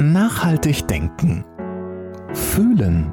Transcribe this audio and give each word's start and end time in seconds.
Nachhaltig 0.00 0.88
denken. 0.88 1.44
Fühlen. 2.32 3.12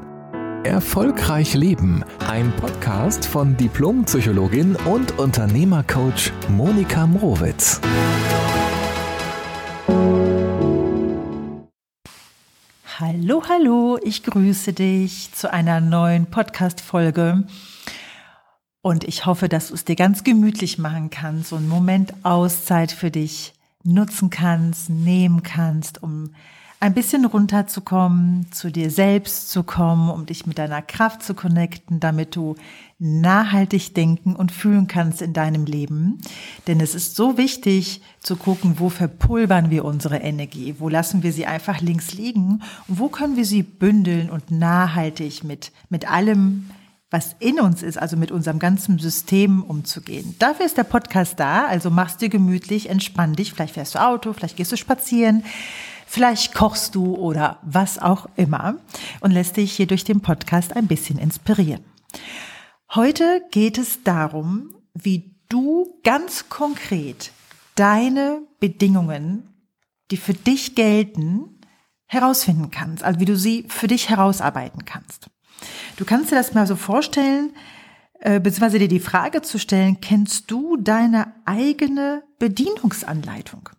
Erfolgreich 0.64 1.54
leben. 1.54 2.04
Ein 2.28 2.52
Podcast 2.56 3.24
von 3.28 3.56
Diplompsychologin 3.56 4.76
und 4.78 5.20
Unternehmercoach 5.20 6.32
Monika 6.50 7.06
Mrowitz. 7.06 7.80
Hallo, 13.00 13.44
hallo, 13.48 14.00
ich 14.02 14.24
grüße 14.24 14.74
dich 14.74 15.32
zu 15.34 15.54
einer 15.54 15.82
neuen 15.82 16.26
Podcast-Folge. 16.26 17.44
Und 18.82 19.04
ich 19.04 19.28
hoffe, 19.28 19.50
dass 19.50 19.68
du 19.68 19.76
es 19.76 19.86
dir 19.86 19.96
ganz 19.96 20.24
gemütlich 20.24 20.80
machen 20.80 21.12
kannst, 21.12 21.50
so 21.50 21.58
einen 21.58 21.70
Moment 21.70 22.16
Auszeit 22.24 22.92
für 22.92 23.12
dich 23.12 23.54
nutzen 23.84 24.32
kannst, 24.32 24.90
nehmen 24.90 25.44
kannst, 25.44 26.02
um 26.02 26.32
ein 26.82 26.96
bisschen 26.96 27.26
runterzukommen, 27.26 28.52
zu 28.52 28.72
dir 28.72 28.90
selbst 28.90 29.52
zu 29.52 29.62
kommen, 29.62 30.10
um 30.10 30.26
dich 30.26 30.48
mit 30.48 30.58
deiner 30.58 30.82
Kraft 30.82 31.22
zu 31.22 31.36
connecten, 31.36 32.00
damit 32.00 32.36
du 32.36 32.56
nachhaltig 32.98 33.94
denken 33.94 34.36
und 34.36 34.52
fühlen 34.52 34.88
kannst 34.88 35.22
in 35.22 35.32
deinem 35.32 35.66
Leben. 35.66 36.22
Denn 36.66 36.80
es 36.80 36.96
ist 36.96 37.16
so 37.16 37.38
wichtig 37.38 38.02
zu 38.20 38.36
gucken, 38.36 38.80
wo 38.80 38.90
verpulvern 38.90 39.70
wir 39.70 39.86
unsere 39.86 40.18
Energie, 40.18 40.76
wo 40.80 40.90
lassen 40.90 41.22
wir 41.22 41.32
sie 41.32 41.46
einfach 41.46 41.82
links 41.82 42.14
liegen 42.16 42.64
und 42.88 43.00
wo 43.00 43.10
können 43.10 43.36
wir 43.36 43.46
sie 43.46 43.62
bündeln 43.62 44.32
und 44.32 44.50
nachhaltig 44.50 45.44
mit, 45.44 45.72
mit 45.90 46.10
allem 46.10 46.72
was 47.12 47.36
in 47.40 47.60
uns 47.60 47.84
ist, 47.84 47.98
also 47.98 48.18
mit 48.18 48.32
unserem 48.32 48.58
ganzen 48.58 48.98
System 48.98 49.62
umzugehen. 49.64 50.36
Dafür 50.40 50.66
ist 50.66 50.78
der 50.78 50.86
Podcast 50.86 51.40
da, 51.40 51.66
also 51.66 51.92
machst 51.92 52.22
dir 52.22 52.30
gemütlich, 52.30 52.90
entspann 52.90 53.36
dich, 53.36 53.54
vielleicht 53.54 53.74
fährst 53.76 53.96
du 53.96 54.02
Auto, 54.02 54.34
vielleicht 54.34 54.56
gehst 54.56 54.72
du 54.72 54.78
spazieren, 54.78 55.44
Vielleicht 56.12 56.54
kochst 56.54 56.96
du 56.96 57.16
oder 57.16 57.60
was 57.62 57.98
auch 57.98 58.28
immer 58.36 58.76
und 59.22 59.32
lässt 59.32 59.56
dich 59.56 59.72
hier 59.72 59.88
durch 59.88 60.04
den 60.04 60.20
Podcast 60.20 60.76
ein 60.76 60.86
bisschen 60.86 61.18
inspirieren. 61.18 61.86
Heute 62.94 63.42
geht 63.50 63.78
es 63.78 64.04
darum, 64.04 64.76
wie 64.94 65.38
du 65.48 66.02
ganz 66.04 66.50
konkret 66.50 67.32
deine 67.76 68.42
Bedingungen, 68.60 69.48
die 70.12 70.18
für 70.18 70.34
dich 70.34 70.76
gelten, 70.76 71.62
herausfinden 72.08 72.72
kannst, 72.72 73.06
also 73.06 73.22
wie 73.22 73.26
du 73.26 73.38
sie 73.38 73.64
für 73.70 73.88
dich 73.88 74.10
herausarbeiten 74.10 74.84
kannst. 74.84 75.30
Du 75.96 76.04
kannst 76.04 76.30
dir 76.30 76.36
das 76.36 76.54
mal 76.54 76.68
so 76.68 76.76
vorstellen, 76.76 77.54
äh, 78.20 78.42
beziehungsweise 78.42 78.80
dir 78.80 78.90
die 78.90 79.00
Frage 79.00 79.44
zu 79.44 79.58
stellen, 79.58 80.02
kennst 80.02 80.52
du 80.52 80.76
deine 80.76 81.34
eigene 81.46 82.24
Bedienungsanleitung? 82.38 83.70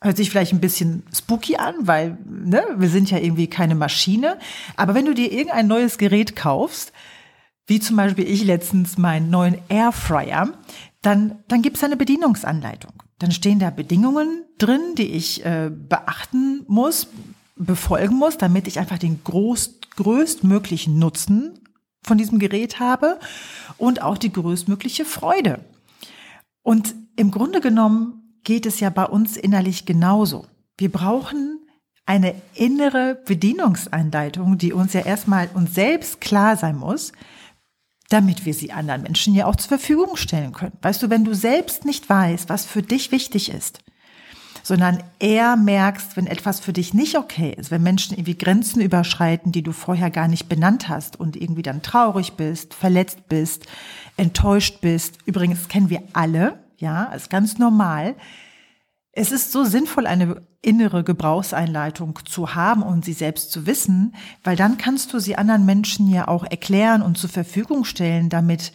Hört 0.00 0.16
sich 0.16 0.30
vielleicht 0.30 0.52
ein 0.52 0.60
bisschen 0.60 1.02
spooky 1.12 1.56
an, 1.56 1.74
weil 1.80 2.18
ne, 2.24 2.62
wir 2.76 2.88
sind 2.88 3.10
ja 3.10 3.18
irgendwie 3.18 3.48
keine 3.48 3.74
Maschine. 3.74 4.38
Aber 4.76 4.94
wenn 4.94 5.06
du 5.06 5.14
dir 5.14 5.32
irgendein 5.32 5.66
neues 5.66 5.98
Gerät 5.98 6.36
kaufst, 6.36 6.92
wie 7.66 7.80
zum 7.80 7.96
Beispiel 7.96 8.28
ich 8.28 8.44
letztens 8.44 8.96
meinen 8.96 9.28
neuen 9.28 9.58
Airfryer, 9.68 10.50
dann, 11.02 11.38
dann 11.48 11.62
gibt 11.62 11.76
es 11.76 11.84
eine 11.84 11.96
Bedienungsanleitung. 11.96 12.92
Dann 13.18 13.32
stehen 13.32 13.58
da 13.58 13.70
Bedingungen 13.70 14.44
drin, 14.58 14.94
die 14.96 15.08
ich 15.08 15.44
äh, 15.44 15.70
beachten 15.70 16.64
muss, 16.68 17.08
befolgen 17.56 18.16
muss, 18.16 18.38
damit 18.38 18.68
ich 18.68 18.78
einfach 18.78 18.98
den 18.98 19.22
groß, 19.24 19.80
größtmöglichen 19.96 20.98
Nutzen 20.98 21.58
von 22.02 22.18
diesem 22.18 22.38
Gerät 22.38 22.78
habe 22.78 23.18
und 23.76 24.02
auch 24.02 24.16
die 24.16 24.32
größtmögliche 24.32 25.04
Freude. 25.04 25.64
Und 26.62 26.94
im 27.16 27.30
Grunde 27.30 27.60
genommen 27.60 28.17
geht 28.48 28.64
es 28.64 28.80
ja 28.80 28.88
bei 28.88 29.04
uns 29.04 29.36
innerlich 29.36 29.84
genauso. 29.84 30.46
Wir 30.78 30.90
brauchen 30.90 31.68
eine 32.06 32.34
innere 32.54 33.20
Bedienungsanleitung, 33.26 34.56
die 34.56 34.72
uns 34.72 34.94
ja 34.94 35.02
erstmal 35.02 35.50
uns 35.52 35.74
selbst 35.74 36.22
klar 36.22 36.56
sein 36.56 36.78
muss, 36.78 37.12
damit 38.08 38.46
wir 38.46 38.54
sie 38.54 38.72
anderen 38.72 39.02
Menschen 39.02 39.34
ja 39.34 39.44
auch 39.44 39.56
zur 39.56 39.68
Verfügung 39.68 40.16
stellen 40.16 40.54
können. 40.54 40.78
Weißt 40.80 41.02
du, 41.02 41.10
wenn 41.10 41.26
du 41.26 41.34
selbst 41.34 41.84
nicht 41.84 42.08
weißt, 42.08 42.48
was 42.48 42.64
für 42.64 42.80
dich 42.80 43.12
wichtig 43.12 43.52
ist, 43.52 43.80
sondern 44.62 45.02
eher 45.18 45.56
merkst, 45.56 46.16
wenn 46.16 46.26
etwas 46.26 46.58
für 46.58 46.72
dich 46.72 46.94
nicht 46.94 47.18
okay 47.18 47.54
ist, 47.54 47.70
wenn 47.70 47.82
Menschen 47.82 48.14
irgendwie 48.14 48.38
Grenzen 48.38 48.80
überschreiten, 48.80 49.52
die 49.52 49.62
du 49.62 49.72
vorher 49.72 50.10
gar 50.10 50.26
nicht 50.26 50.48
benannt 50.48 50.88
hast 50.88 51.20
und 51.20 51.36
irgendwie 51.36 51.60
dann 51.60 51.82
traurig 51.82 52.32
bist, 52.32 52.72
verletzt 52.72 53.28
bist, 53.28 53.66
enttäuscht 54.16 54.80
bist. 54.80 55.18
Übrigens 55.26 55.68
kennen 55.68 55.90
wir 55.90 56.02
alle, 56.14 56.66
ja, 56.78 57.04
ist 57.06 57.30
ganz 57.30 57.58
normal. 57.58 58.16
Es 59.12 59.32
ist 59.32 59.52
so 59.52 59.64
sinnvoll, 59.64 60.06
eine 60.06 60.46
innere 60.62 61.04
Gebrauchseinleitung 61.04 62.20
zu 62.24 62.54
haben 62.54 62.82
und 62.82 63.04
sie 63.04 63.12
selbst 63.12 63.52
zu 63.52 63.66
wissen, 63.66 64.14
weil 64.44 64.56
dann 64.56 64.78
kannst 64.78 65.12
du 65.12 65.18
sie 65.18 65.36
anderen 65.36 65.64
Menschen 65.64 66.08
ja 66.08 66.28
auch 66.28 66.44
erklären 66.44 67.02
und 67.02 67.18
zur 67.18 67.30
Verfügung 67.30 67.84
stellen, 67.84 68.28
damit, 68.28 68.72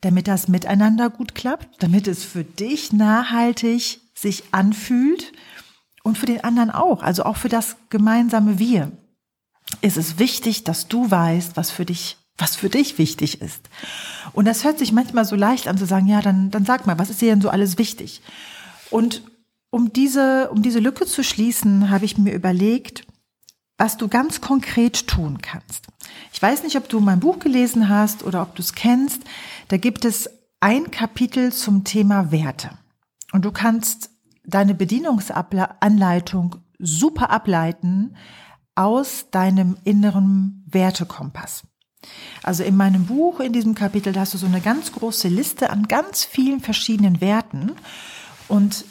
damit 0.00 0.28
das 0.28 0.48
miteinander 0.48 1.10
gut 1.10 1.34
klappt, 1.34 1.82
damit 1.82 2.08
es 2.08 2.24
für 2.24 2.44
dich 2.44 2.92
nachhaltig 2.92 4.00
sich 4.14 4.44
anfühlt 4.52 5.32
und 6.02 6.18
für 6.18 6.26
den 6.26 6.44
anderen 6.44 6.70
auch, 6.70 7.02
also 7.02 7.24
auch 7.24 7.36
für 7.36 7.48
das 7.48 7.76
gemeinsame 7.90 8.58
Wir. 8.58 8.92
Es 9.80 9.96
ist 9.96 10.18
wichtig, 10.18 10.64
dass 10.64 10.88
du 10.88 11.10
weißt, 11.10 11.56
was 11.56 11.70
für 11.70 11.84
dich 11.84 12.16
was 12.36 12.56
für 12.56 12.68
dich 12.68 12.98
wichtig 12.98 13.40
ist. 13.40 13.68
Und 14.32 14.46
das 14.46 14.64
hört 14.64 14.78
sich 14.78 14.92
manchmal 14.92 15.24
so 15.24 15.36
leicht 15.36 15.68
an 15.68 15.78
zu 15.78 15.86
sagen, 15.86 16.06
ja, 16.06 16.20
dann, 16.20 16.50
dann 16.50 16.64
sag 16.64 16.86
mal, 16.86 16.98
was 16.98 17.10
ist 17.10 17.20
dir 17.20 17.30
denn 17.30 17.40
so 17.40 17.48
alles 17.48 17.78
wichtig? 17.78 18.22
Und 18.90 19.22
um 19.70 19.92
diese, 19.92 20.50
um 20.50 20.62
diese 20.62 20.80
Lücke 20.80 21.06
zu 21.06 21.22
schließen, 21.22 21.90
habe 21.90 22.04
ich 22.04 22.18
mir 22.18 22.32
überlegt, 22.32 23.06
was 23.76 23.96
du 23.96 24.08
ganz 24.08 24.40
konkret 24.40 25.06
tun 25.08 25.38
kannst. 25.42 25.86
Ich 26.32 26.40
weiß 26.40 26.62
nicht, 26.62 26.76
ob 26.76 26.88
du 26.88 27.00
mein 27.00 27.20
Buch 27.20 27.38
gelesen 27.38 27.88
hast 27.88 28.22
oder 28.22 28.42
ob 28.42 28.54
du 28.54 28.62
es 28.62 28.74
kennst. 28.74 29.22
Da 29.68 29.76
gibt 29.76 30.04
es 30.04 30.30
ein 30.60 30.90
Kapitel 30.90 31.52
zum 31.52 31.84
Thema 31.84 32.30
Werte. 32.30 32.70
Und 33.32 33.44
du 33.44 33.50
kannst 33.50 34.10
deine 34.44 34.74
Bedienungsanleitung 34.74 36.56
super 36.78 37.30
ableiten 37.30 38.16
aus 38.74 39.26
deinem 39.30 39.76
inneren 39.84 40.64
Wertekompass. 40.66 41.64
Also 42.42 42.62
in 42.62 42.76
meinem 42.76 43.06
Buch, 43.06 43.40
in 43.40 43.52
diesem 43.52 43.74
Kapitel, 43.74 44.12
da 44.12 44.20
hast 44.20 44.34
du 44.34 44.38
so 44.38 44.46
eine 44.46 44.60
ganz 44.60 44.92
große 44.92 45.28
Liste 45.28 45.70
an 45.70 45.88
ganz 45.88 46.24
vielen 46.24 46.60
verschiedenen 46.60 47.20
Werten. 47.20 47.72
Und 48.48 48.84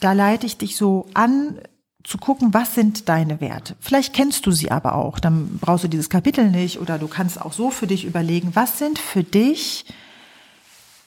da 0.00 0.12
leite 0.12 0.46
ich 0.46 0.56
dich 0.56 0.76
so 0.76 1.06
an, 1.14 1.58
zu 2.06 2.18
gucken, 2.18 2.54
was 2.54 2.74
sind 2.74 3.08
deine 3.08 3.40
Werte. 3.40 3.74
Vielleicht 3.80 4.14
kennst 4.14 4.46
du 4.46 4.52
sie 4.52 4.70
aber 4.70 4.94
auch, 4.94 5.18
dann 5.18 5.58
brauchst 5.58 5.84
du 5.84 5.88
dieses 5.88 6.08
Kapitel 6.08 6.50
nicht 6.50 6.80
oder 6.80 6.98
du 6.98 7.08
kannst 7.08 7.40
auch 7.40 7.52
so 7.52 7.70
für 7.70 7.88
dich 7.88 8.04
überlegen, 8.04 8.54
was 8.54 8.78
sind 8.78 8.98
für 8.98 9.24
dich 9.24 9.86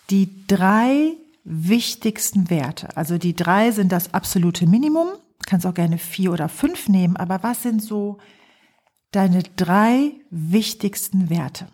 die 0.09 0.45
drei 0.47 1.13
wichtigsten 1.45 2.49
Werte. 2.49 2.95
Also 2.97 3.17
die 3.17 3.33
drei 3.35 3.71
sind 3.71 3.93
das 3.93 4.13
absolute 4.13 4.67
Minimum, 4.67 5.07
kannst 5.45 5.65
auch 5.65 5.73
gerne 5.73 5.97
vier 5.97 6.33
oder 6.33 6.49
fünf 6.49 6.89
nehmen, 6.89 7.15
aber 7.15 7.43
was 7.43 7.63
sind 7.63 7.81
so 7.81 8.17
deine 9.11 9.43
drei 9.43 10.11
wichtigsten 10.29 11.29
Werte. 11.29 11.67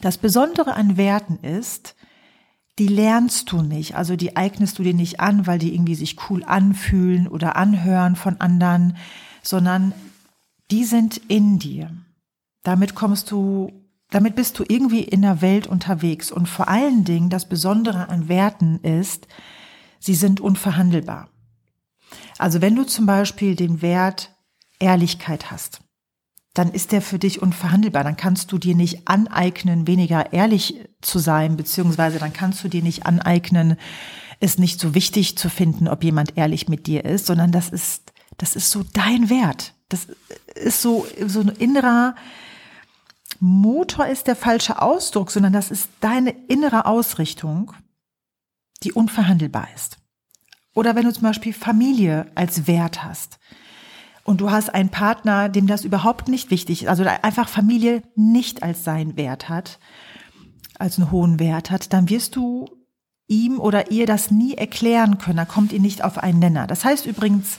Das 0.00 0.18
Besondere 0.18 0.74
an 0.74 0.96
Werten 0.96 1.36
ist, 1.36 1.94
die 2.78 2.88
lernst 2.88 3.52
du 3.52 3.62
nicht, 3.62 3.96
also 3.96 4.16
die 4.16 4.36
eignest 4.36 4.78
du 4.78 4.82
dir 4.82 4.94
nicht 4.94 5.20
an, 5.20 5.46
weil 5.46 5.58
die 5.58 5.74
irgendwie 5.74 5.94
sich 5.94 6.16
cool 6.30 6.42
anfühlen 6.42 7.28
oder 7.28 7.56
anhören 7.56 8.16
von 8.16 8.40
anderen, 8.40 8.96
sondern 9.42 9.92
die 10.70 10.84
sind 10.84 11.18
in 11.28 11.58
dir. 11.58 11.90
Damit 12.62 12.94
kommst 12.94 13.30
du, 13.30 13.72
damit 14.10 14.34
bist 14.34 14.58
du 14.58 14.64
irgendwie 14.66 15.02
in 15.02 15.22
der 15.22 15.42
Welt 15.42 15.66
unterwegs. 15.66 16.32
Und 16.32 16.48
vor 16.48 16.68
allen 16.68 17.04
Dingen 17.04 17.28
das 17.28 17.48
Besondere 17.48 18.08
an 18.08 18.28
Werten 18.28 18.78
ist, 18.80 19.26
sie 19.98 20.14
sind 20.14 20.40
unverhandelbar. 20.40 21.28
Also 22.38 22.60
wenn 22.60 22.74
du 22.74 22.84
zum 22.84 23.06
Beispiel 23.06 23.54
den 23.54 23.82
Wert 23.82 24.34
Ehrlichkeit 24.78 25.50
hast, 25.50 25.80
dann 26.54 26.70
ist 26.72 26.92
der 26.92 27.00
für 27.00 27.18
dich 27.18 27.40
unverhandelbar. 27.40 28.04
Dann 28.04 28.16
kannst 28.16 28.52
du 28.52 28.58
dir 28.58 28.74
nicht 28.74 29.08
aneignen, 29.08 29.86
weniger 29.86 30.32
ehrlich 30.32 30.80
zu 31.00 31.18
sein, 31.18 31.56
beziehungsweise 31.56 32.18
dann 32.18 32.32
kannst 32.32 32.62
du 32.62 32.68
dir 32.68 32.82
nicht 32.82 33.06
aneignen, 33.06 33.76
es 34.40 34.58
nicht 34.58 34.80
so 34.80 34.94
wichtig 34.94 35.38
zu 35.38 35.48
finden, 35.48 35.88
ob 35.88 36.04
jemand 36.04 36.36
ehrlich 36.36 36.68
mit 36.68 36.86
dir 36.86 37.04
ist, 37.04 37.26
sondern 37.26 37.52
das 37.52 37.68
ist, 37.68 38.12
das 38.38 38.56
ist 38.56 38.70
so 38.70 38.82
dein 38.92 39.30
Wert. 39.30 39.74
Das 39.88 40.08
ist 40.54 40.82
so, 40.82 41.06
so 41.26 41.40
ein 41.40 41.48
innerer 41.48 42.16
Motor 43.38 44.06
ist 44.06 44.26
der 44.26 44.36
falsche 44.36 44.82
Ausdruck, 44.82 45.30
sondern 45.30 45.52
das 45.52 45.70
ist 45.70 45.88
deine 46.00 46.30
innere 46.48 46.86
Ausrichtung, 46.86 47.72
die 48.82 48.92
unverhandelbar 48.92 49.68
ist. 49.74 49.98
Oder 50.74 50.94
wenn 50.96 51.04
du 51.04 51.12
zum 51.12 51.22
Beispiel 51.22 51.52
Familie 51.52 52.30
als 52.34 52.66
Wert 52.66 53.04
hast 53.04 53.38
und 54.24 54.40
du 54.40 54.50
hast 54.50 54.70
einen 54.72 54.88
Partner, 54.88 55.48
dem 55.48 55.66
das 55.66 55.84
überhaupt 55.84 56.28
nicht 56.28 56.50
wichtig 56.50 56.82
ist, 56.82 56.88
also 56.88 57.04
einfach 57.04 57.48
Familie 57.48 58.02
nicht 58.14 58.62
als 58.62 58.84
seinen 58.84 59.16
Wert 59.16 59.48
hat, 59.48 59.78
als 60.78 60.98
einen 60.98 61.10
hohen 61.10 61.40
Wert 61.40 61.70
hat, 61.70 61.92
dann 61.92 62.08
wirst 62.08 62.36
du 62.36 62.66
ihm 63.26 63.58
oder 63.60 63.90
ihr 63.90 64.06
das 64.06 64.30
nie 64.30 64.54
erklären 64.54 65.18
können. 65.18 65.38
Da 65.38 65.44
kommt 65.44 65.72
ihr 65.72 65.80
nicht 65.80 66.04
auf 66.04 66.18
einen 66.18 66.38
Nenner. 66.38 66.66
Das 66.66 66.84
heißt 66.84 67.06
übrigens 67.06 67.58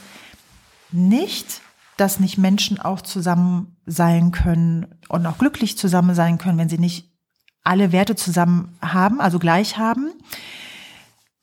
nicht, 0.91 1.61
dass 1.97 2.19
nicht 2.19 2.37
Menschen 2.37 2.79
auch 2.79 3.01
zusammen 3.01 3.77
sein 3.85 4.31
können 4.31 4.95
und 5.09 5.25
auch 5.25 5.37
glücklich 5.37 5.77
zusammen 5.77 6.15
sein 6.15 6.37
können, 6.37 6.57
wenn 6.57 6.69
sie 6.69 6.77
nicht 6.77 7.11
alle 7.63 7.91
Werte 7.91 8.15
zusammen 8.15 8.77
haben, 8.81 9.21
also 9.21 9.39
gleich 9.39 9.77
haben. 9.77 10.11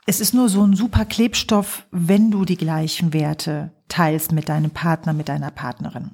Es 0.07 0.21
ist 0.21 0.35
nur 0.35 0.49
so 0.49 0.65
ein 0.65 0.75
super 0.75 1.05
Klebstoff, 1.05 1.85
wenn 1.91 2.31
du 2.31 2.45
die 2.45 2.57
gleichen 2.57 3.13
Werte 3.13 3.73
teilst 3.89 4.33
mit 4.33 4.49
deinem 4.49 4.71
Partner, 4.71 5.13
mit 5.13 5.29
deiner 5.29 5.51
Partnerin. 5.51 6.13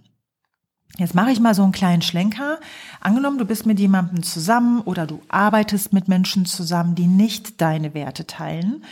Jetzt 0.98 1.14
mache 1.14 1.30
ich 1.30 1.40
mal 1.40 1.54
so 1.54 1.62
einen 1.62 1.72
kleinen 1.72 2.02
Schlenker. 2.02 2.58
Angenommen, 3.00 3.38
du 3.38 3.44
bist 3.44 3.66
mit 3.66 3.78
jemandem 3.78 4.22
zusammen 4.22 4.80
oder 4.80 5.06
du 5.06 5.20
arbeitest 5.28 5.92
mit 5.92 6.08
Menschen 6.08 6.46
zusammen, 6.46 6.94
die 6.94 7.06
nicht 7.06 7.60
deine 7.60 7.92
Werte 7.92 8.26
teilen, 8.26 8.84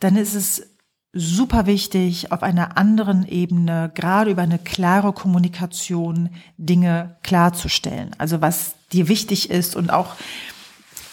dann 0.00 0.16
ist 0.16 0.34
es 0.34 0.66
super 1.12 1.66
wichtig, 1.66 2.32
auf 2.32 2.42
einer 2.42 2.78
anderen 2.78 3.28
Ebene, 3.28 3.90
gerade 3.94 4.30
über 4.30 4.42
eine 4.42 4.58
klare 4.58 5.12
Kommunikation, 5.12 6.30
Dinge 6.56 7.16
klarzustellen. 7.22 8.16
Also 8.16 8.40
was 8.40 8.74
dir 8.92 9.08
wichtig 9.08 9.50
ist 9.50 9.76
und 9.76 9.92
auch 9.92 10.16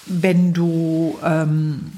wenn 0.06 0.54
du 0.54 1.20
ähm, 1.24 1.92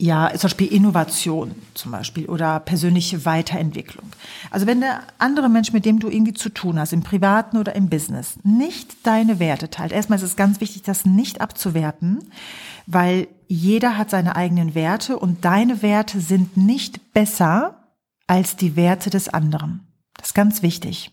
ja, 0.00 0.30
zum 0.30 0.48
Beispiel 0.48 0.72
Innovation 0.72 1.54
zum 1.74 1.92
Beispiel 1.92 2.24
oder 2.24 2.58
persönliche 2.60 3.26
Weiterentwicklung. 3.26 4.06
Also 4.50 4.66
wenn 4.66 4.80
der 4.80 5.02
andere 5.18 5.50
Mensch, 5.50 5.74
mit 5.74 5.84
dem 5.84 5.98
du 5.98 6.08
irgendwie 6.08 6.32
zu 6.32 6.48
tun 6.48 6.78
hast, 6.78 6.94
im 6.94 7.02
Privaten 7.02 7.58
oder 7.58 7.74
im 7.74 7.90
Business, 7.90 8.38
nicht 8.42 9.06
deine 9.06 9.38
Werte 9.38 9.68
teilt. 9.68 9.92
Erstmal 9.92 10.18
ist 10.18 10.24
es 10.24 10.36
ganz 10.36 10.62
wichtig, 10.62 10.82
das 10.82 11.04
nicht 11.04 11.42
abzuwerten, 11.42 12.30
weil 12.86 13.28
jeder 13.46 13.98
hat 13.98 14.08
seine 14.08 14.36
eigenen 14.36 14.74
Werte 14.74 15.18
und 15.18 15.44
deine 15.44 15.82
Werte 15.82 16.20
sind 16.22 16.56
nicht 16.56 17.12
besser 17.12 17.92
als 18.26 18.56
die 18.56 18.76
Werte 18.76 19.10
des 19.10 19.28
anderen. 19.28 19.86
Das 20.16 20.28
ist 20.28 20.34
ganz 20.34 20.62
wichtig. 20.62 21.10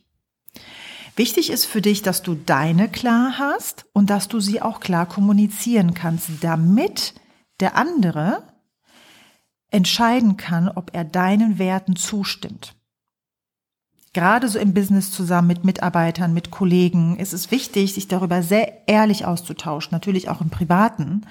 Wichtig 1.18 1.50
ist 1.50 1.66
für 1.66 1.81
dich, 1.81 2.04
dass 2.04 2.22
du 2.22 2.36
deine 2.36 2.88
klar 2.88 3.34
hast 3.38 3.86
und 3.92 4.10
dass 4.10 4.30
du 4.30 4.39
sie 4.39 4.62
auch 4.62 4.80
klar 4.80 5.06
kommunizieren 5.06 5.94
kannst, 5.94 6.30
damit 6.42 7.16
der 7.60 7.75
andere 7.75 8.44
entscheiden 9.72 10.38
kann, 10.38 10.69
ob 10.69 10.92
er 10.94 11.04
deinen 11.04 11.60
Werten 11.60 11.96
zustimmt. 11.96 12.75
Gerade 14.14 14.48
so 14.48 14.58
im 14.58 14.74
Business 14.74 15.12
zusammen 15.12 15.48
mit 15.48 15.64
Mitarbeitern, 15.64 16.34
mit 16.34 16.50
Kollegen 16.50 17.18
ist 17.18 17.34
es 17.34 17.52
wichtig, 17.52 17.94
sich 17.94 18.08
darüber 18.08 18.42
sehr 18.42 18.88
ehrlich 18.88 19.25
auszutauschen, 19.25 19.92
natürlich 19.92 20.30
auch 20.30 20.42
im 20.42 20.50
Privaten. 20.50 21.25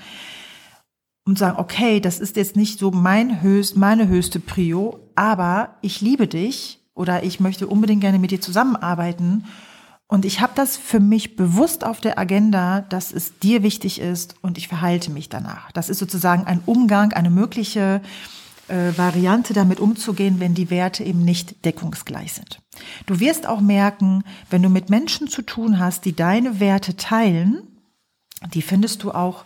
Und 1.24 1.38
sagen, 1.38 1.58
okay, 1.58 1.98
das 1.98 2.20
ist 2.20 2.36
jetzt 2.36 2.54
nicht 2.54 2.78
so 2.78 2.92
mein 2.92 3.42
höchst, 3.42 3.76
meine 3.76 4.06
höchste 4.06 4.38
Prio, 4.38 5.00
aber 5.16 5.74
ich 5.82 6.00
liebe 6.00 6.28
dich 6.28 6.78
oder 6.94 7.24
ich 7.24 7.40
möchte 7.40 7.66
unbedingt 7.66 8.02
gerne 8.02 8.20
mit 8.20 8.30
dir 8.30 8.40
zusammenarbeiten 8.40 9.44
und 10.08 10.24
ich 10.24 10.40
habe 10.40 10.52
das 10.54 10.76
für 10.76 11.00
mich 11.00 11.34
bewusst 11.34 11.84
auf 11.84 12.00
der 12.00 12.18
Agenda, 12.18 12.82
dass 12.82 13.12
es 13.12 13.38
dir 13.40 13.64
wichtig 13.64 14.00
ist 14.00 14.36
und 14.40 14.56
ich 14.56 14.68
verhalte 14.68 15.10
mich 15.10 15.28
danach. 15.28 15.72
Das 15.72 15.88
ist 15.88 15.98
sozusagen 15.98 16.44
ein 16.44 16.62
Umgang, 16.64 17.12
eine 17.12 17.30
mögliche 17.30 18.00
äh, 18.68 18.96
Variante, 18.96 19.52
damit 19.52 19.80
umzugehen, 19.80 20.38
wenn 20.38 20.54
die 20.54 20.70
Werte 20.70 21.02
eben 21.02 21.24
nicht 21.24 21.64
deckungsgleich 21.64 22.34
sind. 22.34 22.60
Du 23.06 23.18
wirst 23.18 23.48
auch 23.48 23.60
merken, 23.60 24.22
wenn 24.48 24.62
du 24.62 24.68
mit 24.68 24.90
Menschen 24.90 25.26
zu 25.26 25.42
tun 25.42 25.80
hast, 25.80 26.04
die 26.04 26.14
deine 26.14 26.60
Werte 26.60 26.96
teilen, 26.96 27.62
die 28.54 28.62
findest 28.62 29.02
du 29.02 29.10
auch 29.10 29.44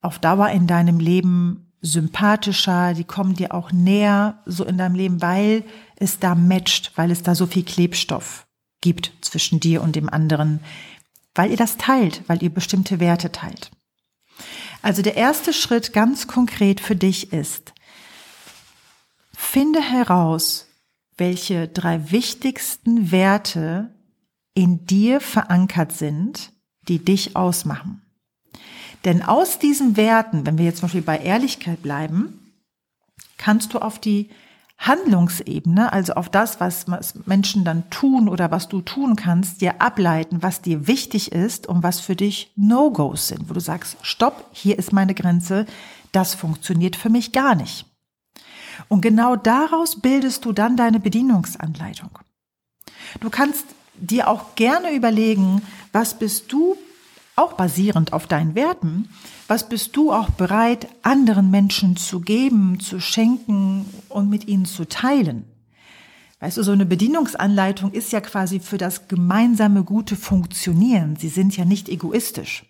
auf 0.00 0.18
Dauer 0.18 0.48
in 0.48 0.66
deinem 0.66 0.98
Leben 0.98 1.72
sympathischer, 1.82 2.94
die 2.94 3.04
kommen 3.04 3.34
dir 3.34 3.54
auch 3.54 3.70
näher 3.70 4.40
so 4.44 4.64
in 4.64 4.76
deinem 4.76 4.96
Leben, 4.96 5.22
weil 5.22 5.62
es 5.96 6.18
da 6.18 6.34
matcht, 6.34 6.92
weil 6.96 7.12
es 7.12 7.22
da 7.22 7.36
so 7.36 7.46
viel 7.46 7.62
Klebstoff 7.62 8.46
gibt 8.80 9.12
zwischen 9.20 9.60
dir 9.60 9.82
und 9.82 9.96
dem 9.96 10.08
anderen, 10.08 10.60
weil 11.34 11.50
ihr 11.50 11.56
das 11.56 11.76
teilt, 11.76 12.22
weil 12.26 12.42
ihr 12.42 12.50
bestimmte 12.50 13.00
Werte 13.00 13.32
teilt. 13.32 13.70
Also 14.82 15.02
der 15.02 15.16
erste 15.16 15.52
Schritt 15.52 15.92
ganz 15.92 16.26
konkret 16.26 16.80
für 16.80 16.96
dich 16.96 17.32
ist, 17.32 17.72
finde 19.32 19.80
heraus, 19.80 20.66
welche 21.16 21.68
drei 21.68 22.10
wichtigsten 22.10 23.10
Werte 23.12 23.94
in 24.54 24.86
dir 24.86 25.20
verankert 25.20 25.92
sind, 25.92 26.52
die 26.88 26.98
dich 26.98 27.36
ausmachen. 27.36 28.02
Denn 29.04 29.22
aus 29.22 29.58
diesen 29.58 29.96
Werten, 29.96 30.46
wenn 30.46 30.58
wir 30.58 30.64
jetzt 30.64 30.78
zum 30.78 30.86
Beispiel 30.86 31.02
bei 31.02 31.18
Ehrlichkeit 31.18 31.82
bleiben, 31.82 32.52
kannst 33.38 33.72
du 33.74 33.78
auf 33.78 33.98
die 33.98 34.30
Handlungsebene, 34.80 35.92
also 35.92 36.14
auf 36.14 36.30
das, 36.30 36.58
was 36.58 36.86
Menschen 37.26 37.64
dann 37.64 37.88
tun 37.90 38.30
oder 38.30 38.50
was 38.50 38.68
du 38.68 38.80
tun 38.80 39.14
kannst, 39.14 39.60
dir 39.60 39.82
ableiten, 39.82 40.42
was 40.42 40.62
dir 40.62 40.86
wichtig 40.86 41.32
ist 41.32 41.66
und 41.66 41.82
was 41.82 42.00
für 42.00 42.16
dich 42.16 42.50
No-Gos 42.56 43.28
sind, 43.28 43.50
wo 43.50 43.54
du 43.54 43.60
sagst, 43.60 43.98
stopp, 44.00 44.46
hier 44.52 44.78
ist 44.78 44.94
meine 44.94 45.14
Grenze, 45.14 45.66
das 46.12 46.34
funktioniert 46.34 46.96
für 46.96 47.10
mich 47.10 47.32
gar 47.32 47.54
nicht. 47.54 47.84
Und 48.88 49.02
genau 49.02 49.36
daraus 49.36 50.00
bildest 50.00 50.46
du 50.46 50.52
dann 50.52 50.78
deine 50.78 50.98
Bedienungsanleitung. 50.98 52.18
Du 53.20 53.28
kannst 53.28 53.66
dir 53.96 54.28
auch 54.28 54.54
gerne 54.54 54.94
überlegen, 54.94 55.60
was 55.92 56.14
bist 56.14 56.50
du 56.52 56.78
auch 57.40 57.54
basierend 57.54 58.12
auf 58.12 58.26
deinen 58.26 58.54
Werten, 58.54 59.08
was 59.48 59.68
bist 59.68 59.96
du 59.96 60.12
auch 60.12 60.30
bereit, 60.30 60.88
anderen 61.02 61.50
Menschen 61.50 61.96
zu 61.96 62.20
geben, 62.20 62.78
zu 62.78 63.00
schenken 63.00 63.86
und 64.08 64.28
mit 64.28 64.46
ihnen 64.46 64.64
zu 64.64 64.86
teilen? 64.86 65.44
Weißt 66.38 66.56
du, 66.56 66.62
so 66.62 66.72
eine 66.72 66.86
Bedienungsanleitung 66.86 67.92
ist 67.92 68.12
ja 68.12 68.20
quasi 68.20 68.60
für 68.60 68.78
das 68.78 69.08
gemeinsame 69.08 69.84
gute 69.84 70.16
Funktionieren. 70.16 71.16
Sie 71.16 71.28
sind 71.28 71.56
ja 71.56 71.64
nicht 71.64 71.88
egoistisch. 71.88 72.64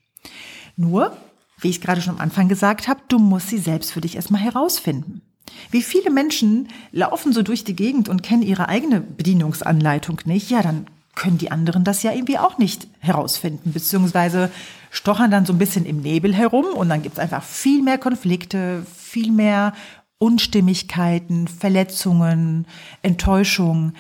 Nur, 0.76 1.16
wie 1.60 1.70
ich 1.70 1.80
gerade 1.80 2.00
schon 2.00 2.14
am 2.14 2.20
Anfang 2.20 2.48
gesagt 2.48 2.88
habe, 2.88 3.00
du 3.08 3.18
musst 3.18 3.48
sie 3.48 3.58
selbst 3.58 3.92
für 3.92 4.00
dich 4.00 4.16
erstmal 4.16 4.40
herausfinden. 4.40 5.22
Wie 5.70 5.82
viele 5.82 6.10
Menschen 6.10 6.68
laufen 6.90 7.32
so 7.32 7.42
durch 7.42 7.64
die 7.64 7.76
Gegend 7.76 8.08
und 8.08 8.22
kennen 8.22 8.42
ihre 8.42 8.68
eigene 8.68 9.00
Bedienungsanleitung 9.00 10.20
nicht? 10.24 10.50
Ja, 10.50 10.62
dann 10.62 10.86
können 11.20 11.36
die 11.36 11.50
anderen 11.50 11.84
das 11.84 12.02
ja 12.02 12.12
irgendwie 12.12 12.38
auch 12.38 12.56
nicht 12.56 12.88
herausfinden, 12.98 13.72
beziehungsweise 13.72 14.50
stochern 14.90 15.30
dann 15.30 15.44
so 15.44 15.52
ein 15.52 15.58
bisschen 15.58 15.84
im 15.84 16.00
Nebel 16.00 16.34
herum 16.34 16.64
und 16.74 16.88
dann 16.88 17.02
gibt 17.02 17.16
es 17.16 17.18
einfach 17.18 17.42
viel 17.42 17.82
mehr 17.82 17.98
Konflikte, 17.98 18.86
viel 18.90 19.30
mehr 19.30 19.74
Unstimmigkeiten, 20.18 21.46
Verletzungen, 21.46 22.66
Enttäuschungen, 23.02 23.96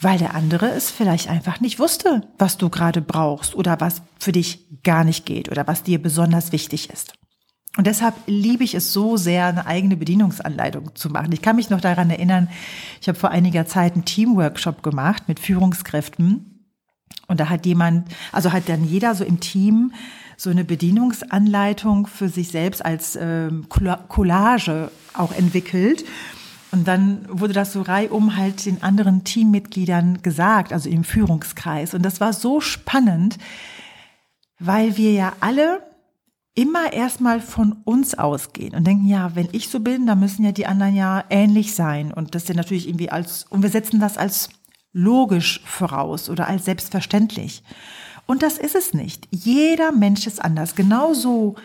weil 0.00 0.18
der 0.18 0.34
andere 0.34 0.66
es 0.70 0.90
vielleicht 0.90 1.30
einfach 1.30 1.60
nicht 1.60 1.78
wusste, 1.78 2.22
was 2.38 2.58
du 2.58 2.70
gerade 2.70 3.02
brauchst 3.02 3.54
oder 3.54 3.80
was 3.80 4.02
für 4.18 4.32
dich 4.32 4.66
gar 4.82 5.04
nicht 5.04 5.26
geht 5.26 5.48
oder 5.48 5.68
was 5.68 5.84
dir 5.84 6.02
besonders 6.02 6.50
wichtig 6.50 6.90
ist. 6.90 7.15
Und 7.76 7.86
deshalb 7.86 8.14
liebe 8.26 8.64
ich 8.64 8.74
es 8.74 8.92
so 8.92 9.16
sehr, 9.16 9.46
eine 9.46 9.66
eigene 9.66 9.96
Bedienungsanleitung 9.96 10.94
zu 10.94 11.10
machen. 11.10 11.32
Ich 11.32 11.42
kann 11.42 11.56
mich 11.56 11.68
noch 11.68 11.80
daran 11.80 12.08
erinnern, 12.08 12.48
ich 13.00 13.08
habe 13.08 13.18
vor 13.18 13.30
einiger 13.30 13.66
Zeit 13.66 13.94
einen 13.94 14.06
Teamworkshop 14.06 14.82
gemacht 14.82 15.24
mit 15.28 15.40
Führungskräften. 15.40 16.64
Und 17.28 17.40
da 17.40 17.48
hat 17.50 17.66
jemand, 17.66 18.08
also 18.32 18.52
hat 18.52 18.68
dann 18.68 18.84
jeder 18.84 19.14
so 19.14 19.24
im 19.24 19.40
Team 19.40 19.92
so 20.38 20.48
eine 20.50 20.64
Bedienungsanleitung 20.64 22.06
für 22.06 22.28
sich 22.28 22.48
selbst 22.48 22.84
als 22.84 23.18
ähm, 23.20 23.66
Collage 23.68 24.90
auch 25.12 25.32
entwickelt. 25.32 26.04
Und 26.72 26.88
dann 26.88 27.26
wurde 27.28 27.52
das 27.52 27.72
so 27.72 27.82
reihum 27.82 28.36
halt 28.36 28.64
den 28.64 28.82
anderen 28.82 29.24
Teammitgliedern 29.24 30.22
gesagt, 30.22 30.72
also 30.72 30.88
im 30.88 31.04
Führungskreis. 31.04 31.94
Und 31.94 32.02
das 32.02 32.20
war 32.20 32.32
so 32.32 32.60
spannend, 32.60 33.38
weil 34.58 34.96
wir 34.96 35.12
ja 35.12 35.32
alle 35.40 35.85
immer 36.56 36.92
erstmal 36.92 37.40
von 37.40 37.76
uns 37.84 38.14
ausgehen 38.14 38.74
und 38.74 38.86
denken, 38.86 39.06
ja, 39.06 39.36
wenn 39.36 39.48
ich 39.52 39.68
so 39.68 39.78
bin, 39.78 40.06
dann 40.06 40.18
müssen 40.18 40.44
ja 40.44 40.52
die 40.52 40.66
anderen 40.66 40.96
ja 40.96 41.22
ähnlich 41.30 41.74
sein. 41.74 42.12
Und 42.12 42.34
das 42.34 42.42
ist 42.42 42.48
ja 42.48 42.54
natürlich 42.54 42.88
irgendwie 42.88 43.10
als, 43.10 43.44
und 43.50 43.62
wir 43.62 43.70
setzen 43.70 44.00
das 44.00 44.16
als 44.16 44.48
logisch 44.92 45.60
voraus 45.64 46.30
oder 46.30 46.48
als 46.48 46.64
selbstverständlich. 46.64 47.62
Und 48.24 48.42
das 48.42 48.56
ist 48.56 48.74
es 48.74 48.94
nicht. 48.94 49.28
Jeder 49.30 49.92
Mensch 49.92 50.26
ist 50.26 50.42
anders. 50.42 50.74
Genauso 50.74 51.56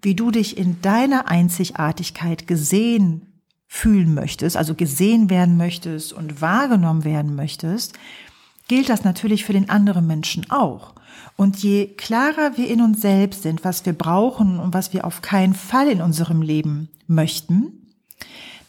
wie 0.00 0.14
du 0.14 0.30
dich 0.30 0.56
in 0.56 0.80
deiner 0.80 1.28
Einzigartigkeit 1.28 2.46
gesehen 2.46 3.42
fühlen 3.66 4.14
möchtest, 4.14 4.56
also 4.56 4.76
gesehen 4.76 5.28
werden 5.28 5.56
möchtest 5.56 6.12
und 6.12 6.40
wahrgenommen 6.40 7.02
werden 7.02 7.34
möchtest, 7.34 7.94
gilt 8.68 8.88
das 8.88 9.04
natürlich 9.04 9.44
für 9.44 9.52
den 9.52 9.70
anderen 9.70 10.06
Menschen 10.06 10.50
auch. 10.50 10.94
Und 11.36 11.62
je 11.62 11.88
klarer 11.88 12.56
wir 12.56 12.68
in 12.68 12.80
uns 12.80 13.00
selbst 13.00 13.42
sind, 13.42 13.64
was 13.64 13.84
wir 13.84 13.92
brauchen 13.92 14.58
und 14.58 14.74
was 14.74 14.92
wir 14.92 15.04
auf 15.04 15.22
keinen 15.22 15.54
Fall 15.54 15.88
in 15.88 16.00
unserem 16.00 16.42
Leben 16.42 16.88
möchten, 17.06 17.94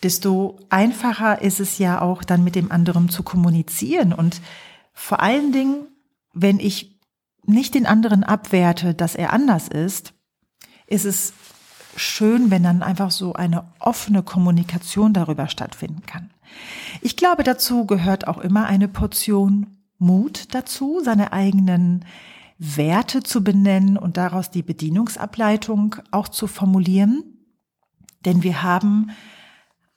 desto 0.04 0.60
einfacher 0.70 1.42
ist 1.42 1.60
es 1.60 1.78
ja 1.78 2.02
auch 2.02 2.24
dann 2.24 2.44
mit 2.44 2.56
dem 2.56 2.72
anderen 2.72 3.10
zu 3.10 3.24
kommunizieren. 3.24 4.14
Und 4.14 4.42
vor 4.94 5.22
allen 5.22 5.52
Dingen, 5.52 5.88
wenn 6.34 6.60
ich 6.60 7.00
nicht 7.46 7.74
den 7.74 7.86
anderen 7.86 8.24
abwerte, 8.24 8.94
dass 8.94 9.16
er 9.16 9.34
anders 9.34 9.68
ist, 9.70 10.14
ist 10.86 11.06
es 11.06 11.34
schön, 11.96 12.52
wenn 12.52 12.64
dann 12.64 12.84
einfach 12.84 13.12
so 13.12 13.34
eine 13.34 13.66
offene 13.80 14.22
Kommunikation 14.22 15.14
darüber 15.14 15.48
stattfinden 15.48 16.04
kann. 16.06 16.30
Ich 17.02 17.16
glaube, 17.16 17.44
dazu 17.44 17.86
gehört 17.86 18.28
auch 18.28 18.38
immer 18.38 18.66
eine 18.66 18.88
Portion 18.88 19.77
Mut 20.00 20.54
dazu, 20.54 21.00
seine 21.04 21.34
eigenen 21.34 22.06
Werte 22.60 23.24
zu 23.24 23.44
benennen 23.44 23.98
und 23.98 24.18
daraus 24.18 24.52
die 24.52 24.64
Bedienungsableitung 24.64 25.98
auch 26.12 26.28
zu 26.28 26.48
formulieren. 26.48 27.24
Denn 28.26 28.44
wir 28.44 28.64
haben 28.64 29.12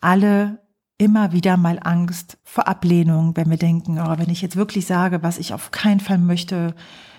alle 0.00 0.61
immer 0.99 1.33
wieder 1.33 1.57
mal 1.57 1.78
Angst 1.83 2.37
vor 2.45 2.69
Ablehnung, 2.69 3.35
wenn 3.37 3.49
wir 3.49 3.57
denken, 3.57 3.99
oh, 3.99 4.19
wenn 4.19 4.28
ich 4.28 4.42
jetzt 4.42 4.57
wirklich 4.57 4.87
sage, 4.87 5.23
was 5.23 5.38
ich 5.38 5.54
auf 5.54 5.71
keinen 5.71 6.00
Fall 6.00 6.19
möchte, 6.19 6.75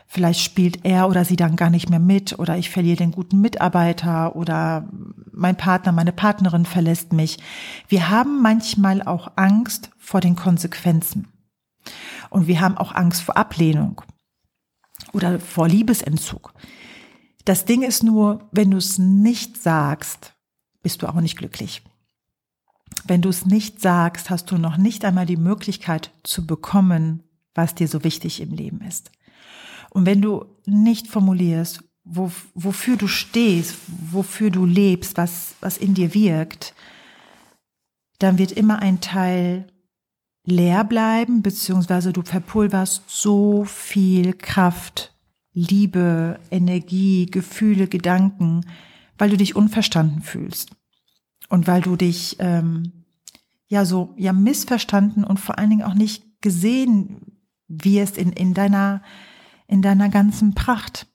vielleicht 0.05 0.41
spielt 0.41 0.85
er 0.85 1.09
oder 1.09 1.25
sie 1.25 1.35
dann 1.35 1.55
gar 1.55 1.71
nicht 1.71 1.89
mehr 1.89 2.00
mit 2.00 2.38
oder 2.38 2.57
ich 2.57 2.69
verliere 2.69 2.97
den 2.97 3.11
guten 3.11 3.41
Mitarbeiter 3.41 4.35
oder 4.35 4.88
mein 5.31 5.57
Partner, 5.57 5.91
meine 5.93 6.11
Partnerin 6.11 6.65
verlässt 6.65 7.13
mich. 7.13 7.39
Wir 7.88 8.09
haben 8.09 8.41
manchmal 8.41 9.01
auch 9.01 9.31
Angst 9.35 9.89
vor 9.97 10.21
den 10.21 10.35
Konsequenzen. 10.35 11.30
Und 12.31 12.47
wir 12.47 12.61
haben 12.61 12.77
auch 12.77 12.95
Angst 12.95 13.21
vor 13.21 13.38
Ablehnung 13.38 14.01
oder 15.11 15.39
vor 15.39 15.67
Liebesentzug. 15.67 16.53
Das 17.43 17.65
Ding 17.65 17.83
ist 17.83 18.03
nur, 18.03 18.47
wenn 18.51 18.71
du 18.71 18.77
es 18.77 18.97
nicht 18.97 19.61
sagst, 19.61 20.33
bist 20.81 21.01
du 21.01 21.07
auch 21.07 21.19
nicht 21.19 21.38
glücklich. 21.38 21.83
Wenn 23.03 23.21
du 23.21 23.27
es 23.27 23.45
nicht 23.45 23.81
sagst, 23.81 24.29
hast 24.29 24.50
du 24.50 24.57
noch 24.57 24.77
nicht 24.77 25.03
einmal 25.03 25.25
die 25.25 25.38
Möglichkeit 25.38 26.11
zu 26.23 26.47
bekommen, 26.47 27.23
was 27.53 27.75
dir 27.75 27.89
so 27.89 28.05
wichtig 28.05 28.39
im 28.39 28.53
Leben 28.53 28.81
ist. 28.81 29.11
Und 29.89 30.05
wenn 30.05 30.21
du 30.21 30.45
nicht 30.65 31.07
formulierst, 31.07 31.83
wo, 32.05 32.31
wofür 32.55 32.95
du 32.95 33.09
stehst, 33.09 33.75
wofür 33.88 34.51
du 34.51 34.65
lebst, 34.65 35.17
was, 35.17 35.55
was 35.59 35.77
in 35.77 35.95
dir 35.95 36.13
wirkt, 36.13 36.73
dann 38.19 38.38
wird 38.38 38.53
immer 38.53 38.79
ein 38.79 39.01
Teil 39.01 39.67
leer 40.43 40.83
bleiben, 40.83 41.41
beziehungsweise 41.41 42.13
du 42.13 42.21
verpulverst 42.24 43.03
so 43.07 43.63
viel 43.65 44.33
Kraft, 44.33 45.15
Liebe, 45.53 46.39
Energie, 46.50 47.25
Gefühle, 47.25 47.88
Gedanken, 47.88 48.65
weil 49.17 49.29
du 49.29 49.38
dich 49.38 49.55
unverstanden 49.55 50.21
fühlst 50.21 50.71
und 51.50 51.67
weil 51.67 51.81
du 51.81 51.95
dich 51.95 52.38
ähm, 52.39 53.05
ja 53.67 53.86
so 53.86 54.13
ja 54.17 54.33
missverstanden 54.33 55.24
und 55.24 55.39
vor 55.39 55.60
allen 55.60 55.69
Dingen 55.69 55.83
auch 55.83 55.93
nicht 55.93 56.41
gesehen 56.41 57.38
wirst 57.67 58.17
in, 58.17 58.31
in 58.31 58.53
deiner 58.53 59.01
in 59.67 59.81
deiner 59.81 60.10
ganzen 60.10 60.53
Pracht. 60.55 61.07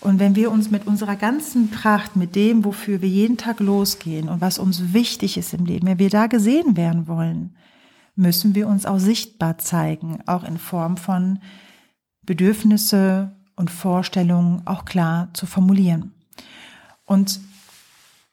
Und 0.00 0.18
wenn 0.18 0.36
wir 0.36 0.52
uns 0.52 0.70
mit 0.70 0.86
unserer 0.86 1.16
ganzen 1.16 1.70
Pracht, 1.70 2.16
mit 2.16 2.36
dem, 2.36 2.64
wofür 2.64 3.02
wir 3.02 3.08
jeden 3.08 3.38
Tag 3.38 3.60
losgehen 3.60 4.28
und 4.28 4.40
was 4.40 4.58
uns 4.58 4.92
wichtig 4.92 5.36
ist 5.36 5.52
im 5.52 5.64
Leben, 5.64 5.86
wenn 5.86 5.98
wir 5.98 6.10
da 6.10 6.26
gesehen 6.26 6.76
werden 6.76 7.08
wollen, 7.08 7.56
müssen 8.16 8.54
wir 8.54 8.66
uns 8.66 8.86
auch 8.86 8.98
sichtbar 8.98 9.58
zeigen, 9.58 10.20
auch 10.26 10.42
in 10.42 10.58
Form 10.58 10.96
von 10.96 11.38
Bedürfnisse 12.22 13.36
und 13.54 13.70
Vorstellungen 13.70 14.62
auch 14.66 14.84
klar 14.84 15.28
zu 15.32 15.46
formulieren. 15.46 16.12
Und 17.04 17.40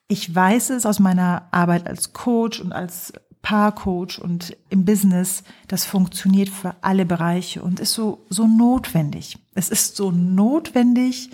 ich 0.08 0.34
weiß 0.34 0.70
es 0.70 0.84
aus 0.84 0.98
meiner 0.98 1.48
Arbeit 1.50 1.86
als 1.86 2.12
Coach 2.12 2.60
und 2.60 2.72
als 2.72 3.12
Paarcoach 3.42 4.18
und 4.18 4.56
im 4.70 4.84
Business, 4.84 5.44
das 5.68 5.84
funktioniert 5.84 6.48
für 6.48 6.74
alle 6.80 7.04
Bereiche 7.04 7.62
und 7.62 7.78
ist 7.78 7.92
so, 7.92 8.24
so 8.30 8.46
notwendig. 8.46 9.38
Es 9.54 9.68
ist 9.68 9.96
so 9.96 10.10
notwendig, 10.10 11.30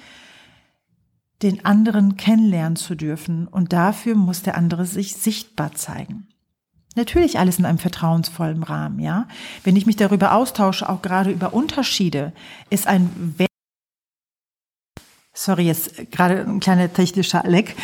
den 1.42 1.64
anderen 1.64 2.16
kennenlernen 2.16 2.76
zu 2.76 2.96
dürfen 2.96 3.46
und 3.46 3.72
dafür 3.72 4.16
muss 4.16 4.42
der 4.42 4.56
andere 4.56 4.86
sich 4.86 5.14
sichtbar 5.14 5.72
zeigen. 5.74 6.29
Natürlich 6.96 7.38
alles 7.38 7.58
in 7.58 7.64
einem 7.64 7.78
vertrauensvollen 7.78 8.62
Rahmen, 8.62 8.98
ja. 8.98 9.28
Wenn 9.62 9.76
ich 9.76 9.86
mich 9.86 9.96
darüber 9.96 10.34
austausche, 10.34 10.88
auch 10.88 11.02
gerade 11.02 11.30
über 11.30 11.54
Unterschiede, 11.54 12.32
ist 12.68 12.86
ein 12.86 13.34
Sorry, 15.32 15.62
jetzt 15.62 16.10
gerade 16.10 16.40
ein 16.40 16.60
kleiner 16.60 16.92
technischer 16.92 17.44
Leck 17.44 17.76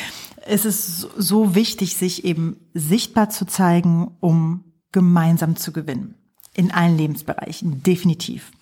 es 0.46 0.64
ist 0.64 1.00
so 1.16 1.54
wichtig, 1.54 1.96
sich 1.96 2.24
eben 2.24 2.56
sichtbar 2.72 3.30
zu 3.30 3.46
zeigen, 3.46 4.16
um 4.20 4.64
gemeinsam 4.92 5.56
zu 5.56 5.72
gewinnen. 5.72 6.14
In 6.54 6.70
allen 6.70 6.96
Lebensbereichen, 6.96 7.82
definitiv. 7.82 8.52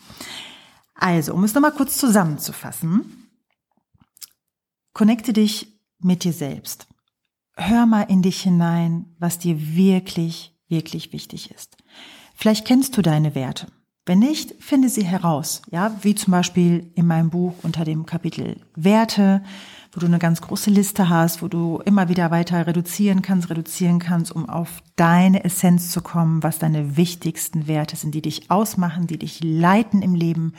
Also, 0.95 1.35
um 1.35 1.45
es 1.45 1.55
nochmal 1.55 1.73
kurz 1.73 1.97
zusammenzufassen. 1.97 3.29
Connecte 4.93 5.33
dich 5.33 5.79
mit 6.01 6.25
dir 6.25 6.33
selbst. 6.33 6.87
Hör 7.57 7.87
mal 7.87 8.03
in 8.03 8.23
dich 8.23 8.43
hinein, 8.43 9.07
was 9.19 9.39
dir 9.39 9.77
wirklich, 9.77 10.57
wirklich 10.69 11.13
wichtig 11.13 11.51
ist. 11.51 11.77
Vielleicht 12.35 12.67
kennst 12.67 12.97
du 12.97 13.03
deine 13.03 13.35
Werte. 13.35 13.69
Wenn 14.07 14.19
nicht, 14.19 14.55
finde 14.63 14.89
sie 14.89 15.05
heraus. 15.05 15.63
Ja, 15.71 15.97
wie 16.03 16.15
zum 16.15 16.33
Beispiel 16.33 16.91
in 16.95 17.07
meinem 17.07 17.31
Buch 17.31 17.55
unter 17.63 17.85
dem 17.85 18.07
Kapitel 18.07 18.61
Werte 18.75 19.43
wo 19.95 20.01
du 20.01 20.07
eine 20.07 20.19
ganz 20.19 20.41
große 20.41 20.71
Liste 20.71 21.09
hast, 21.09 21.41
wo 21.41 21.49
du 21.49 21.81
immer 21.85 22.09
wieder 22.09 22.31
weiter 22.31 22.67
reduzieren 22.67 23.23
kannst, 23.23 23.49
reduzieren 23.49 24.01
kannst, 24.01 24.33
um 24.33 24.49
auf 24.49 24.83
deine 24.97 25.45
Essenz 25.45 25.91
zu 25.91 26.03
kommen, 26.03 26.43
was 26.43 26.59
deine 26.59 26.97
wichtigsten 26.97 27.69
Werte 27.69 27.97
sind, 27.97 28.15
die 28.15 28.23
dich 28.23 28.51
ausmachen, 28.51 29.07
die 29.07 29.19
dich 29.19 29.41
leiten 29.43 30.03
im 30.03 30.15
Leben 30.15 30.55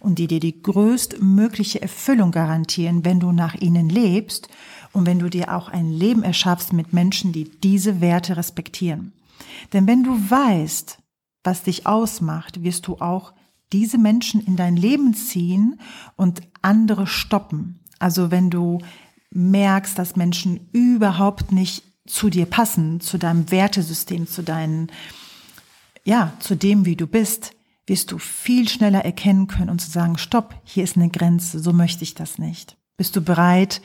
und 0.00 0.18
die 0.18 0.26
dir 0.26 0.40
die 0.40 0.62
größtmögliche 0.62 1.80
Erfüllung 1.80 2.32
garantieren, 2.32 3.04
wenn 3.04 3.20
du 3.20 3.30
nach 3.30 3.54
ihnen 3.54 3.88
lebst 3.88 4.48
und 4.92 5.06
wenn 5.06 5.18
du 5.18 5.28
dir 5.28 5.54
auch 5.54 5.68
ein 5.68 5.90
Leben 5.90 6.22
erschaffst 6.22 6.72
mit 6.72 6.92
Menschen, 6.92 7.32
die 7.32 7.44
diese 7.44 8.00
Werte 8.00 8.36
respektieren. 8.36 9.12
Denn 9.72 9.86
wenn 9.86 10.04
du 10.04 10.12
weißt, 10.12 10.98
was 11.44 11.62
dich 11.62 11.86
ausmacht, 11.86 12.62
wirst 12.62 12.86
du 12.86 12.98
auch 12.98 13.32
diese 13.72 13.98
Menschen 13.98 14.40
in 14.44 14.56
dein 14.56 14.76
Leben 14.76 15.14
ziehen 15.14 15.80
und 16.16 16.42
andere 16.60 17.06
stoppen. 17.06 17.80
Also 17.98 18.30
wenn 18.30 18.50
du 18.50 18.78
merkst, 19.30 19.98
dass 19.98 20.16
Menschen 20.16 20.68
überhaupt 20.72 21.52
nicht 21.52 21.82
zu 22.06 22.28
dir 22.28 22.46
passen, 22.46 23.00
zu 23.00 23.18
deinem 23.18 23.50
Wertesystem, 23.50 24.26
zu 24.26 24.42
deinen, 24.42 24.90
ja, 26.04 26.32
zu 26.40 26.54
dem, 26.54 26.84
wie 26.84 26.96
du 26.96 27.06
bist, 27.06 27.52
wirst 27.86 28.12
du 28.12 28.18
viel 28.18 28.68
schneller 28.68 29.04
erkennen 29.04 29.46
können 29.46 29.70
und 29.70 29.80
zu 29.80 29.90
sagen, 29.90 30.18
stopp, 30.18 30.54
hier 30.64 30.84
ist 30.84 30.96
eine 30.96 31.08
Grenze, 31.08 31.58
so 31.58 31.72
möchte 31.72 32.04
ich 32.04 32.14
das 32.14 32.38
nicht. 32.38 32.76
Bist 32.96 33.16
du 33.16 33.22
bereit, 33.22 33.80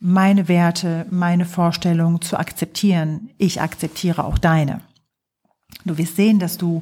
meine 0.00 0.48
Werte, 0.48 1.06
meine 1.10 1.44
Vorstellungen 1.44 2.20
zu 2.20 2.38
akzeptieren? 2.38 3.30
Ich 3.38 3.60
akzeptiere 3.60 4.24
auch 4.24 4.38
deine. 4.38 4.80
Du 5.84 5.98
wirst 5.98 6.16
sehen, 6.16 6.38
dass 6.38 6.58
du 6.58 6.80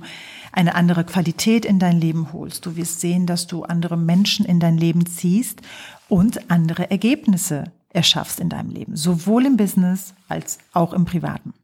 eine 0.53 0.75
andere 0.75 1.05
Qualität 1.05 1.65
in 1.65 1.79
dein 1.79 2.01
Leben 2.01 2.33
holst. 2.33 2.65
Du 2.67 2.77
wirst 2.77 3.01
sehen, 3.01 3.27
dass 3.27 3.47
du 3.47 3.65
andere 3.65 3.97
Menschen 3.97 4.47
in 4.47 4.61
dein 4.61 4.79
Leben 4.79 5.07
ziehst 5.07 5.61
und 6.09 6.51
andere 6.51 6.91
Ergebnisse 6.91 7.73
erschaffst 7.91 8.41
in 8.41 8.49
deinem 8.49 8.71
Leben, 8.71 8.97
sowohl 8.97 9.47
im 9.47 9.57
Business 9.57 10.15
als 10.29 10.59
auch 10.73 10.93
im 10.93 11.05
Privaten. 11.05 11.55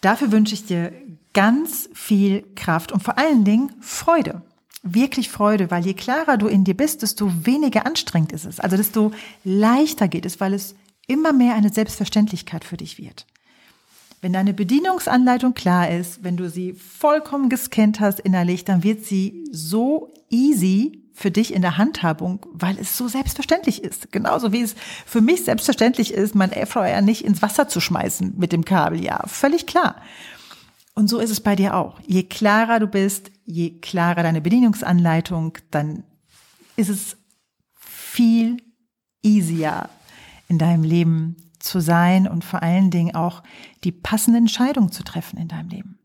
Dafür 0.00 0.32
wünsche 0.32 0.54
ich 0.54 0.66
dir 0.66 0.92
ganz 1.32 1.88
viel 1.94 2.44
Kraft 2.54 2.92
und 2.92 3.02
vor 3.02 3.18
allen 3.18 3.44
Dingen 3.44 3.72
Freude. 3.80 4.42
Wirklich 4.86 5.30
Freude, 5.30 5.70
weil 5.70 5.84
je 5.86 5.94
klarer 5.94 6.36
du 6.36 6.46
in 6.46 6.64
dir 6.64 6.76
bist, 6.76 7.00
desto 7.00 7.32
weniger 7.46 7.86
anstrengend 7.86 8.32
ist 8.32 8.44
es. 8.44 8.60
Also 8.60 8.76
desto 8.76 9.12
leichter 9.42 10.08
geht 10.08 10.26
es, 10.26 10.40
weil 10.40 10.52
es 10.52 10.74
immer 11.06 11.32
mehr 11.32 11.54
eine 11.54 11.72
Selbstverständlichkeit 11.72 12.64
für 12.64 12.76
dich 12.76 12.98
wird. 12.98 13.26
Wenn 14.20 14.34
deine 14.34 14.52
Bedienungsanleitung 14.52 15.54
klar 15.54 15.90
ist, 15.90 16.22
wenn 16.22 16.36
du 16.36 16.50
sie 16.50 16.74
vollkommen 16.74 17.48
gescannt 17.48 17.98
hast 18.00 18.20
innerlich, 18.20 18.64
dann 18.64 18.82
wird 18.82 19.04
sie 19.06 19.44
so 19.50 20.12
easy 20.30 21.02
für 21.14 21.30
dich 21.30 21.54
in 21.54 21.62
der 21.62 21.78
Handhabung, 21.78 22.44
weil 22.52 22.76
es 22.78 22.98
so 22.98 23.08
selbstverständlich 23.08 23.82
ist. 23.82 24.12
Genauso 24.12 24.52
wie 24.52 24.62
es 24.62 24.74
für 25.06 25.20
mich 25.20 25.44
selbstverständlich 25.44 26.12
ist, 26.12 26.34
mein 26.34 26.52
Airfryer 26.52 27.00
nicht 27.00 27.24
ins 27.24 27.40
Wasser 27.40 27.68
zu 27.68 27.80
schmeißen 27.80 28.34
mit 28.36 28.52
dem 28.52 28.64
Kabel. 28.64 29.02
Ja, 29.02 29.22
völlig 29.26 29.66
klar. 29.66 29.96
Und 30.94 31.08
so 31.08 31.18
ist 31.18 31.30
es 31.30 31.40
bei 31.40 31.56
dir 31.56 31.74
auch. 31.74 32.00
Je 32.06 32.22
klarer 32.22 32.78
du 32.78 32.86
bist, 32.86 33.30
je 33.44 33.78
klarer 33.80 34.22
deine 34.22 34.40
Bedienungsanleitung, 34.40 35.58
dann 35.70 36.04
ist 36.76 36.88
es 36.88 37.16
viel 37.74 38.62
easier 39.22 39.88
in 40.48 40.58
deinem 40.58 40.84
Leben 40.84 41.36
zu 41.58 41.80
sein 41.80 42.28
und 42.28 42.44
vor 42.44 42.62
allen 42.62 42.90
Dingen 42.90 43.14
auch 43.14 43.42
die 43.82 43.92
passende 43.92 44.38
Entscheidung 44.38 44.92
zu 44.92 45.02
treffen 45.02 45.38
in 45.38 45.48
deinem 45.48 45.68
Leben. 45.68 45.98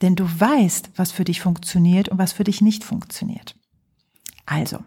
Denn 0.00 0.14
du 0.14 0.24
weißt, 0.24 0.90
was 0.96 1.10
für 1.10 1.24
dich 1.24 1.40
funktioniert 1.40 2.08
und 2.08 2.18
was 2.18 2.32
für 2.32 2.44
dich 2.44 2.60
nicht 2.60 2.84
funktioniert. 2.84 3.56
Also, 4.46 4.78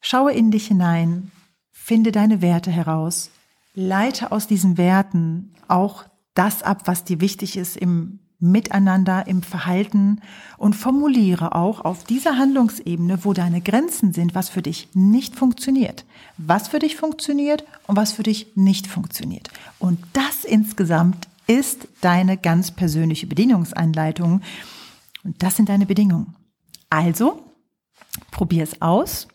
schaue 0.00 0.32
in 0.32 0.50
dich 0.50 0.66
hinein, 0.68 1.32
finde 1.72 2.12
deine 2.12 2.42
Werte 2.42 2.70
heraus, 2.70 3.30
leite 3.74 4.30
aus 4.30 4.46
diesen 4.46 4.76
Werten 4.76 5.54
auch 5.66 6.04
das 6.34 6.62
ab, 6.62 6.82
was 6.86 7.04
dir 7.04 7.20
wichtig 7.20 7.56
ist 7.56 7.76
im 7.76 8.20
Miteinander, 8.40 9.26
im 9.26 9.42
Verhalten 9.42 10.20
und 10.58 10.74
formuliere 10.74 11.54
auch 11.54 11.84
auf 11.84 12.04
dieser 12.04 12.36
Handlungsebene, 12.36 13.24
wo 13.24 13.32
deine 13.32 13.60
Grenzen 13.60 14.12
sind, 14.12 14.34
was 14.34 14.50
für 14.50 14.60
dich 14.60 14.88
nicht 14.92 15.34
funktioniert, 15.36 16.04
was 16.36 16.68
für 16.68 16.78
dich 16.78 16.96
funktioniert 16.96 17.64
und 17.86 17.96
was 17.96 18.12
für 18.12 18.22
dich 18.22 18.48
nicht 18.54 18.86
funktioniert. 18.86 19.50
Und 19.78 19.98
das 20.12 20.44
insgesamt 20.44 21.28
ist 21.46 21.88
deine 22.00 22.36
ganz 22.36 22.70
persönliche 22.70 23.26
Bedienungsanleitung. 23.26 24.42
Und 25.22 25.42
das 25.42 25.56
sind 25.56 25.68
deine 25.68 25.86
Bedingungen. 25.86 26.34
Also, 26.90 27.42
probier 28.30 28.62
es 28.62 28.82
aus, 28.82 29.28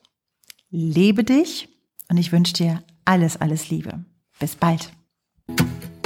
lebe 0.70 1.24
dich 1.24 1.70
und 2.10 2.18
ich 2.18 2.32
wünsche 2.32 2.54
dir 2.54 2.84
alles, 3.06 3.38
alles 3.38 3.70
Liebe. 3.70 4.06
Bis 4.40 4.56
bald. 4.56 4.92